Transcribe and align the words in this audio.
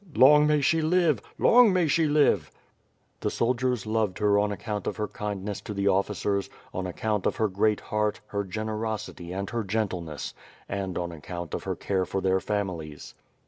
"Long 0.15 0.47
may 0.47 0.61
she 0.61 0.81
live! 0.81 1.21
Long 1.37 1.71
may 1.71 1.85
she 1.85 2.07
live!" 2.07 2.49
The 3.19 3.29
soldiers 3.29 3.85
loved 3.85 4.17
her 4.17 4.39
on 4.39 4.51
account 4.51 4.87
of 4.87 4.97
her 4.97 5.07
kindness 5.07 5.61
to 5.61 5.75
the 5.75 5.89
officers, 5.89 6.49
on 6.73 6.87
account 6.87 7.27
of 7.27 7.35
her 7.35 7.47
great 7.47 7.81
heart, 7.81 8.19
her 8.25 8.43
generosity 8.43 9.31
and 9.31 9.47
her 9.51 9.63
gentleness, 9.63 10.33
and 10.67 10.97
on 10.97 11.11
account 11.11 11.53
of 11.53 11.65
her 11.65 11.75
care 11.75 12.05
for 12.05 12.19
their 12.19 12.39
families. 12.39 13.13